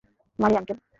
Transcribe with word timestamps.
মারি, 0.39 0.55
আঙ্কেল। 0.57 0.77